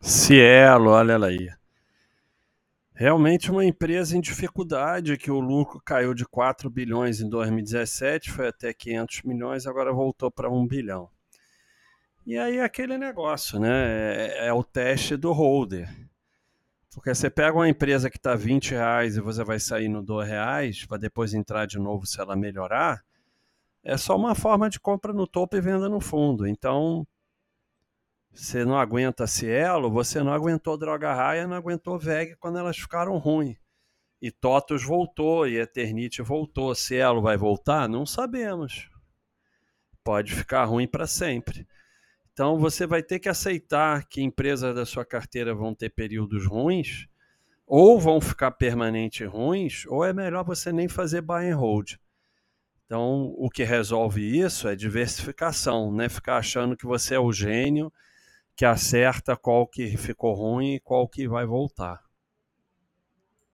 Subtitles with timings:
[0.00, 1.50] Cielo, olha ela aí.
[2.94, 8.48] Realmente uma empresa em dificuldade, que o lucro caiu de 4 bilhões em 2017, foi
[8.48, 11.08] até 500 milhões, agora voltou para 1 bilhão.
[12.26, 13.70] E aí é aquele negócio, né?
[13.70, 15.88] É, é, o teste do holder.
[16.92, 20.28] Porque você pega uma empresa que está 20 reais e você vai sair no 2
[20.28, 23.04] reais, para depois entrar de novo se ela melhorar,
[23.84, 26.46] é só uma forma de compra no topo e venda no fundo.
[26.46, 27.06] Então,
[28.32, 33.16] você não aguenta Cielo, você não aguentou Droga Raia, não aguentou VEG quando elas ficaram
[33.18, 33.56] ruins.
[34.20, 36.74] E TOTUS voltou, e Eternite voltou.
[36.74, 37.88] Cielo vai voltar?
[37.88, 38.88] Não sabemos.
[40.02, 41.66] Pode ficar ruim para sempre.
[42.32, 47.08] Então você vai ter que aceitar que empresas da sua carteira vão ter períodos ruins,
[47.66, 51.94] ou vão ficar permanente ruins, ou é melhor você nem fazer buy and hold.
[52.86, 56.08] Então o que resolve isso é diversificação, né?
[56.08, 57.92] Ficar achando que você é o gênio
[58.58, 62.07] que acerta qual que ficou ruim e qual que vai voltar.